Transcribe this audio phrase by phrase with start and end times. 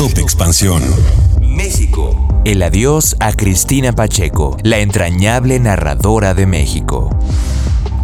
[0.00, 0.82] Top Expansión.
[1.42, 2.42] México.
[2.46, 7.10] El adiós a Cristina Pacheco, la entrañable narradora de México.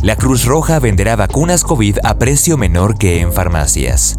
[0.03, 4.19] La Cruz Roja venderá vacunas COVID a precio menor que en farmacias.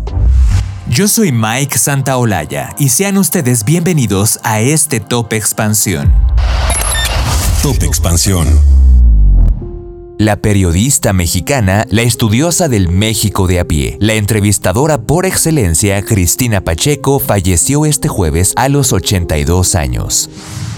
[0.89, 6.11] Yo soy Mike Santaolalla y sean ustedes bienvenidos a este Top Expansión.
[7.61, 8.47] Top Expansión.
[10.19, 16.61] La periodista mexicana, la estudiosa del México de a pie, la entrevistadora por excelencia Cristina
[16.61, 20.27] Pacheco falleció este jueves a los 82 años.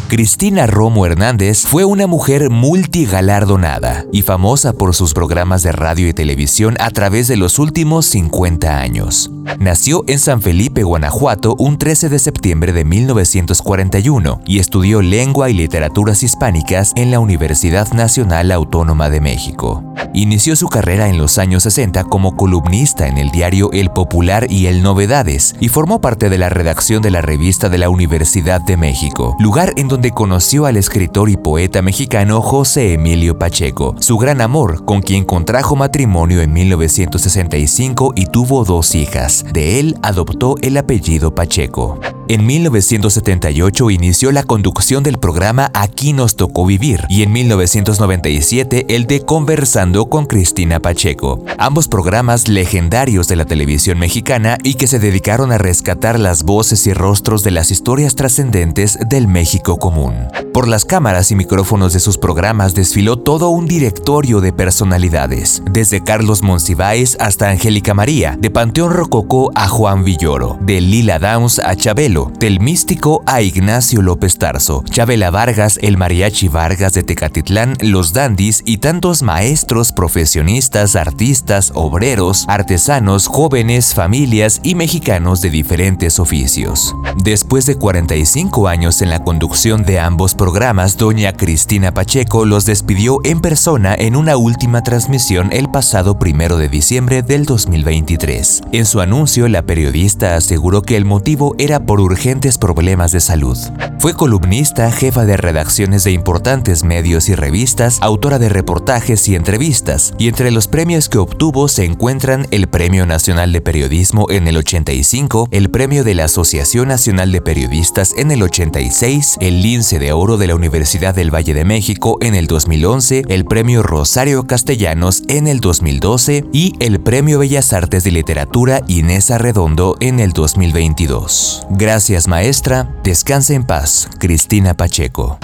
[0.10, 6.14] Cristina Romo Hernández fue una mujer multigalardonada y famosa por sus programas de radio y
[6.14, 9.30] televisión a través de los últimos 50 años.
[9.60, 15.54] Nació en San Felipe, Guanajuato, un 13 de septiembre de 1941 y estudió lengua y
[15.54, 19.84] literaturas hispánicas en la Universidad Nacional Autónoma de México.
[20.14, 24.66] Inició su carrera en los años 60 como columnista en el diario El Popular y
[24.66, 28.76] El Novedades y formó parte de la redacción de la revista de la Universidad de
[28.76, 34.18] México, lugar en donde donde conoció al escritor y poeta mexicano José Emilio Pacheco, su
[34.18, 39.44] gran amor, con quien contrajo matrimonio en 1965 y tuvo dos hijas.
[39.52, 42.00] De él adoptó el apellido Pacheco.
[42.32, 49.08] En 1978 inició la conducción del programa Aquí nos tocó vivir y en 1997 el
[49.08, 55.00] de Conversando con Cristina Pacheco, ambos programas legendarios de la televisión mexicana y que se
[55.00, 60.28] dedicaron a rescatar las voces y rostros de las historias trascendentes del México común.
[60.54, 66.04] Por las cámaras y micrófonos de sus programas desfiló todo un directorio de personalidades, desde
[66.04, 71.76] Carlos Monsiváis hasta Angélica María, de Panteón Rococó a Juan Villoro, de Lila Downs a
[71.76, 78.14] Chabelo, del místico a Ignacio López Tarso, Chabela Vargas, el Mariachi Vargas de Tecatitlán, los
[78.14, 86.96] dandis y tantos maestros, profesionistas, artistas, obreros, artesanos, jóvenes, familias y mexicanos de diferentes oficios.
[87.24, 93.20] Después de 45 años en la conducción de ambos programas, doña Cristina Pacheco los despidió
[93.24, 98.62] en persona en una última transmisión el pasado primero de diciembre del 2023.
[98.72, 103.56] En su anuncio, la periodista aseguró que el motivo era por urgentes problemas de salud.
[104.00, 110.16] Fue columnista, jefa de redacciones de importantes medios y revistas, autora de reportajes y entrevistas,
[110.18, 114.58] y entre los premios que obtuvo se encuentran el Premio Nacional de Periodismo en el
[114.58, 120.12] 85, el Premio de la Asociación Nacional de Periodistas en el 86, el Lince de
[120.12, 125.22] Oro de la Universidad del Valle de México en el 2011, el Premio Rosario Castellanos
[125.28, 131.68] en el 2012 y el Premio Bellas Artes de Literatura Inés Arredondo en el 2022.
[131.70, 135.38] Gracias maestra, descanse en paz, Cristina Pacheco.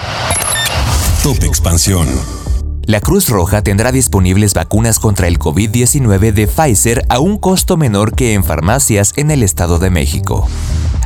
[1.22, 2.08] Top Expansión.
[2.84, 8.16] La Cruz Roja tendrá disponibles vacunas contra el COVID-19 de Pfizer a un costo menor
[8.16, 10.48] que en farmacias en el Estado de México.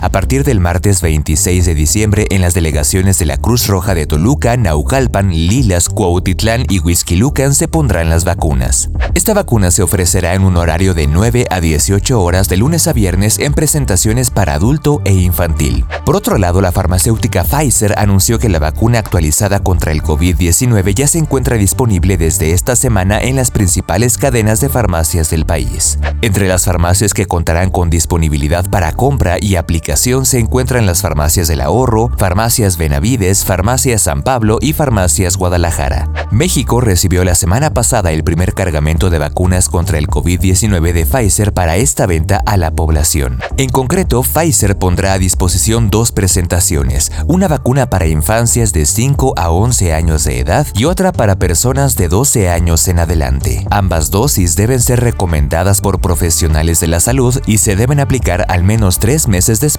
[0.01, 4.07] A partir del martes 26 de diciembre, en las delegaciones de la Cruz Roja de
[4.07, 8.89] Toluca, Naucalpan, Lilas, Cuautitlán y Huizquilucan se pondrán las vacunas.
[9.13, 12.93] Esta vacuna se ofrecerá en un horario de 9 a 18 horas de lunes a
[12.93, 15.83] viernes en presentaciones para adulto e infantil.
[16.05, 21.07] Por otro lado, la farmacéutica Pfizer anunció que la vacuna actualizada contra el COVID-19 ya
[21.07, 25.99] se encuentra disponible desde esta semana en las principales cadenas de farmacias del país.
[26.21, 31.01] Entre las farmacias que contarán con disponibilidad para compra y aplicación se encuentra en las
[31.01, 36.07] farmacias del ahorro, farmacias Benavides, farmacias San Pablo y farmacias Guadalajara.
[36.31, 41.53] México recibió la semana pasada el primer cargamento de vacunas contra el COVID-19 de Pfizer
[41.53, 43.39] para esta venta a la población.
[43.57, 49.49] En concreto, Pfizer pondrá a disposición dos presentaciones, una vacuna para infancias de 5 a
[49.49, 53.65] 11 años de edad y otra para personas de 12 años en adelante.
[53.71, 58.63] Ambas dosis deben ser recomendadas por profesionales de la salud y se deben aplicar al
[58.63, 59.78] menos tres meses después